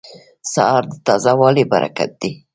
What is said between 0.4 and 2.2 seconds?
سهار د تازه والي برکت